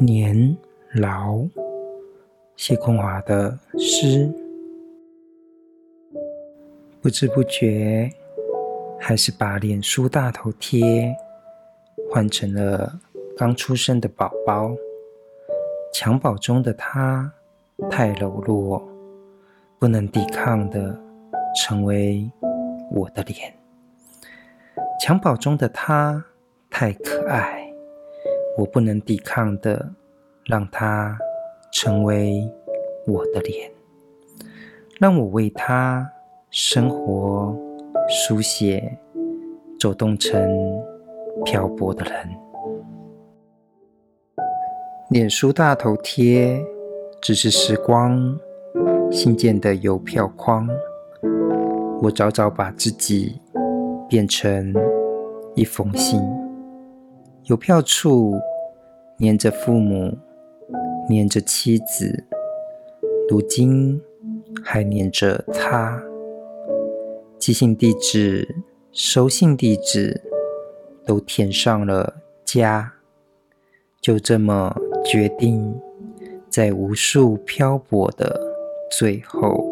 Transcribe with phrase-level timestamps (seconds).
[0.00, 0.56] 年
[0.94, 1.40] 老，
[2.54, 4.32] 谢空华的诗，
[7.02, 8.08] 不知不觉，
[9.00, 11.12] 还是把脸书大头贴
[12.08, 13.00] 换成了
[13.36, 14.70] 刚出生的宝宝。
[15.92, 17.32] 襁褓中的他
[17.90, 18.80] 太柔弱，
[19.80, 20.96] 不能抵抗的
[21.56, 22.30] 成为
[22.92, 23.52] 我的脸。
[25.02, 26.24] 襁褓中的他
[26.70, 27.67] 太可爱。
[28.58, 29.88] 我不能抵抗的，
[30.46, 31.16] 让它
[31.70, 32.44] 成为
[33.06, 33.70] 我的脸，
[34.98, 36.10] 让我为它
[36.50, 37.56] 生活
[38.08, 38.98] 书写，
[39.78, 40.42] 走动成
[41.44, 42.28] 漂泊的人。
[45.10, 46.60] 脸书大头贴
[47.22, 48.36] 只是时光
[49.08, 50.68] 信件的邮票框，
[52.02, 53.40] 我早早把自己
[54.08, 54.74] 变成
[55.54, 56.20] 一封信。
[57.44, 58.34] 邮票处
[59.16, 60.16] 黏着父母，
[61.08, 62.24] 黏着妻子，
[63.30, 64.00] 如今
[64.62, 66.02] 还黏着他。
[67.38, 68.56] 寄信地址、
[68.92, 70.20] 收信地址
[71.06, 72.92] 都填上了家，
[74.00, 75.74] 就这么决定，
[76.50, 78.38] 在无数漂泊的
[78.90, 79.66] 最后，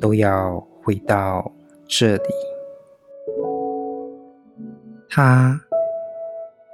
[0.00, 1.50] 都要回到
[1.88, 2.22] 这里。
[5.08, 5.67] 他。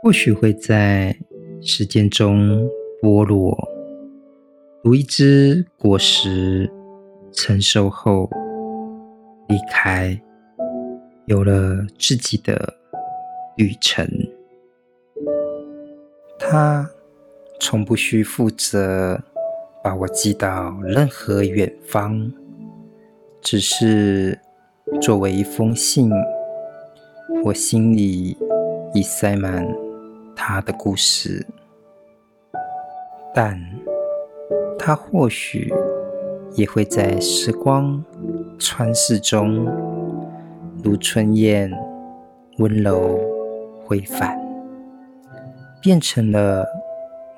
[0.04, 1.16] 或许会在
[1.62, 2.68] 时间中
[3.00, 3.56] 剥落，
[4.82, 6.70] 如一只果实
[7.32, 8.28] 成熟后
[9.48, 10.20] 离开，
[11.24, 12.74] 有了自己的
[13.56, 14.06] 旅程。
[16.38, 16.86] 他
[17.58, 19.18] 从不需负责
[19.82, 22.30] 把我寄到任何远方，
[23.40, 24.38] 只是
[25.00, 26.10] 作为一封信，
[27.42, 28.36] 我心里
[28.92, 29.66] 已塞满。
[30.36, 31.46] 他的故事，
[33.34, 33.58] 但
[34.78, 35.72] 他或许
[36.54, 38.04] 也会在时光
[38.58, 39.66] 穿逝中，
[40.82, 41.70] 如春燕
[42.58, 43.18] 温柔
[43.84, 44.38] 回返，
[45.80, 46.66] 变成了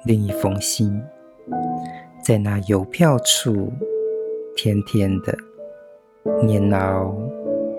[0.04, 1.02] 另一封信，
[2.22, 3.72] 在那邮票处，
[4.56, 5.36] 甜甜的
[6.44, 7.12] 念叨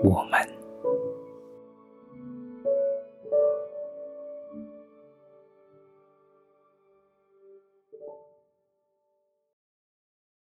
[0.02, 0.57] 我们。